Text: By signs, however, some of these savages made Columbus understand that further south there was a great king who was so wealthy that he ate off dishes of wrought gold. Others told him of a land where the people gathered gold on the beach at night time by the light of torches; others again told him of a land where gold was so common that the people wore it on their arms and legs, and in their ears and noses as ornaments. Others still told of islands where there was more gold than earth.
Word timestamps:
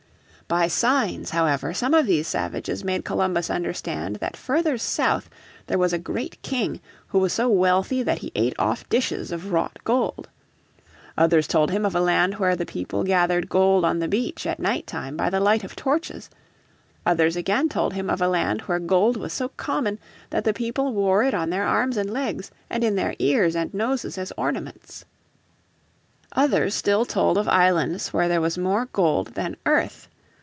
By 0.47 0.67
signs, 0.67 1.29
however, 1.29 1.73
some 1.73 1.93
of 1.93 2.05
these 2.05 2.27
savages 2.27 2.83
made 2.83 3.05
Columbus 3.05 3.49
understand 3.49 4.17
that 4.17 4.35
further 4.35 4.77
south 4.77 5.29
there 5.67 5.77
was 5.77 5.93
a 5.93 5.97
great 5.97 6.41
king 6.41 6.81
who 7.07 7.19
was 7.19 7.31
so 7.31 7.47
wealthy 7.47 8.03
that 8.03 8.17
he 8.17 8.33
ate 8.35 8.53
off 8.59 8.89
dishes 8.89 9.31
of 9.31 9.53
wrought 9.53 9.77
gold. 9.85 10.27
Others 11.17 11.47
told 11.47 11.71
him 11.71 11.85
of 11.85 11.95
a 11.95 12.01
land 12.01 12.33
where 12.33 12.57
the 12.57 12.65
people 12.65 13.05
gathered 13.05 13.47
gold 13.47 13.85
on 13.85 13.99
the 13.99 14.09
beach 14.09 14.45
at 14.45 14.59
night 14.59 14.85
time 14.85 15.15
by 15.15 15.29
the 15.29 15.39
light 15.39 15.63
of 15.63 15.73
torches; 15.73 16.29
others 17.05 17.37
again 17.37 17.69
told 17.69 17.93
him 17.93 18.09
of 18.09 18.21
a 18.21 18.27
land 18.27 18.59
where 18.63 18.77
gold 18.79 19.15
was 19.15 19.31
so 19.31 19.47
common 19.55 19.99
that 20.31 20.43
the 20.43 20.53
people 20.53 20.91
wore 20.91 21.23
it 21.23 21.33
on 21.33 21.49
their 21.49 21.65
arms 21.65 21.95
and 21.95 22.09
legs, 22.11 22.51
and 22.69 22.83
in 22.83 22.95
their 22.95 23.15
ears 23.19 23.55
and 23.55 23.73
noses 23.73 24.17
as 24.17 24.33
ornaments. 24.35 25.05
Others 26.33 26.75
still 26.75 27.05
told 27.05 27.37
of 27.37 27.47
islands 27.47 28.09
where 28.11 28.27
there 28.27 28.41
was 28.41 28.57
more 28.57 28.87
gold 28.91 29.27
than 29.35 29.55
earth. 29.65 30.09